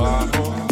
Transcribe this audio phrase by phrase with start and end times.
[0.00, 0.69] bajo.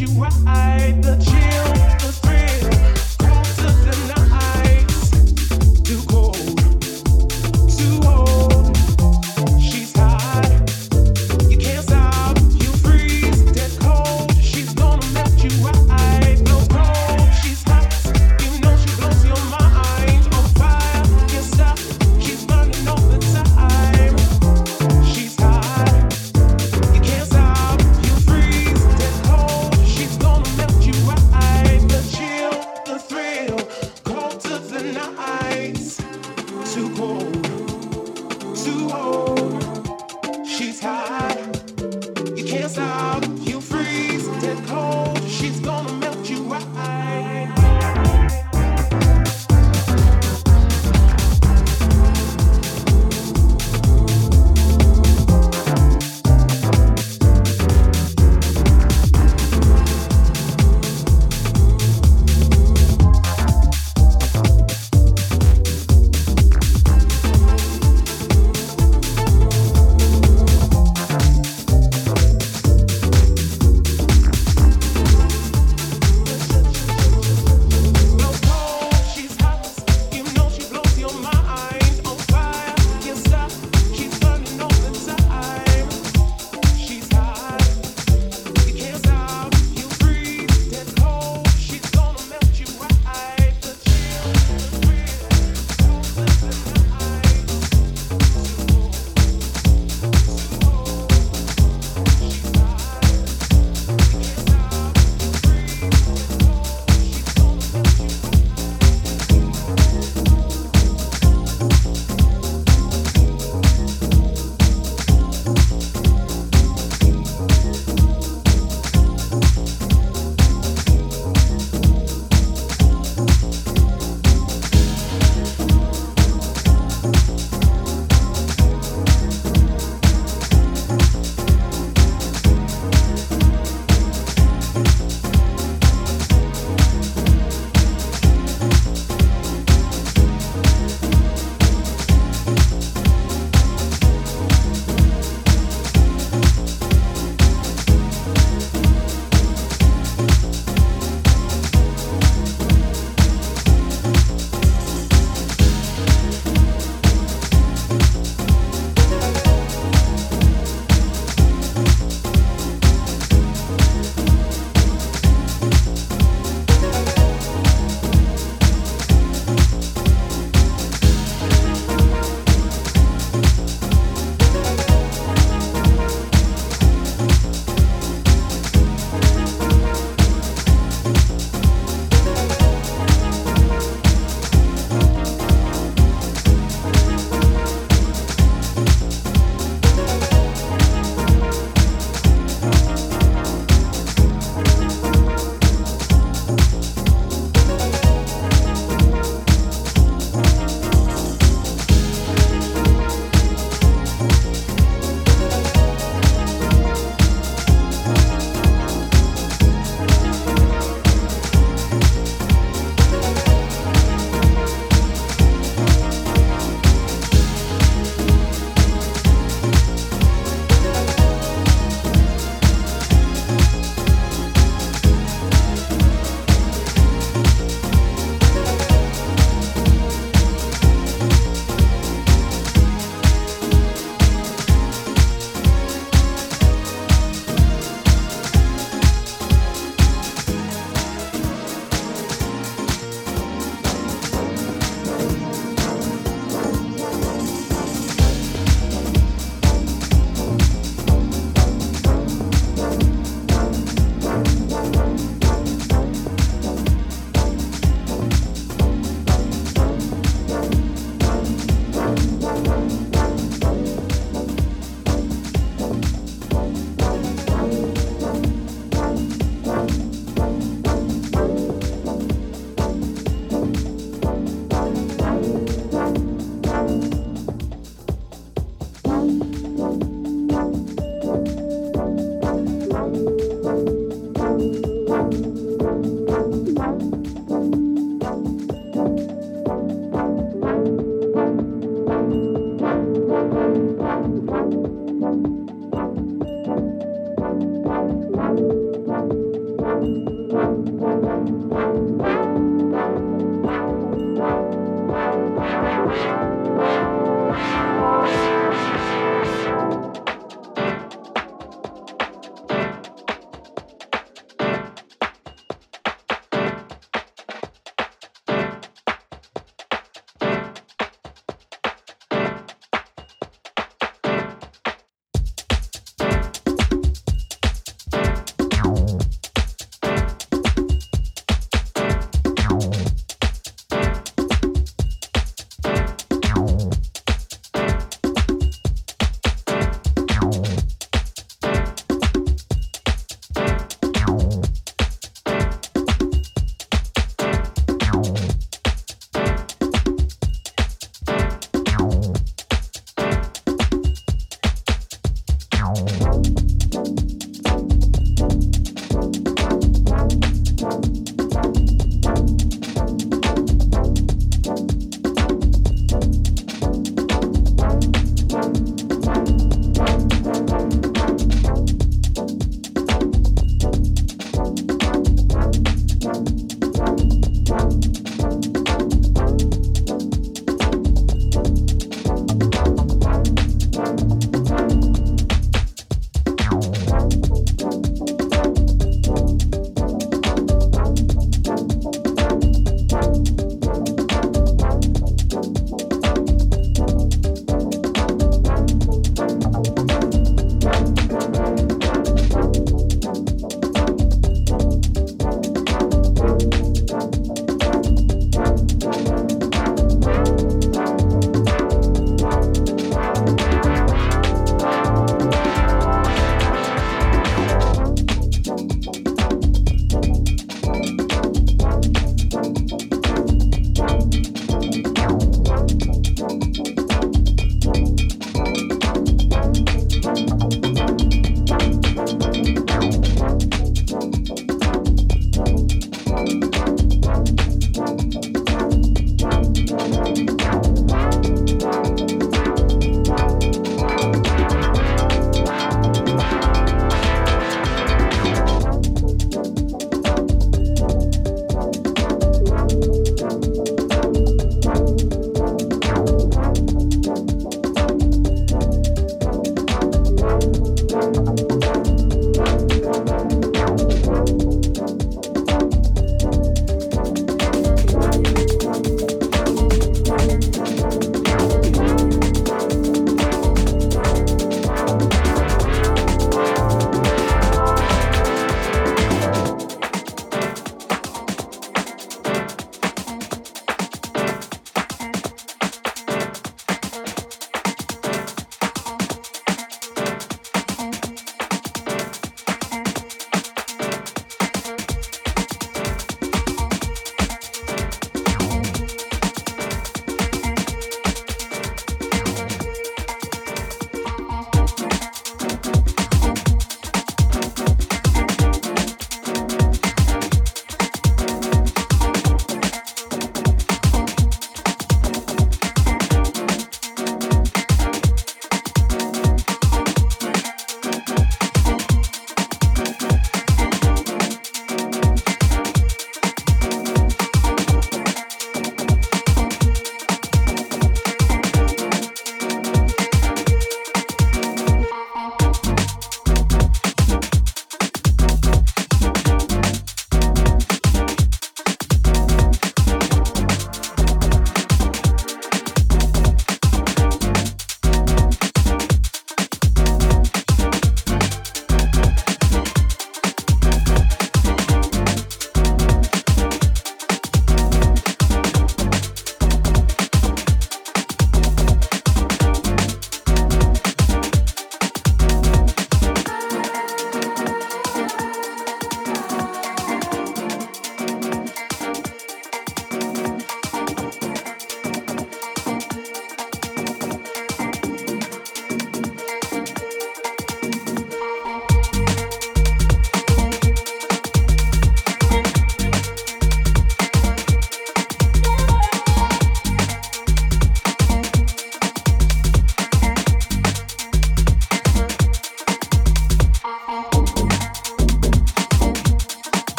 [0.00, 1.37] you ride the chain.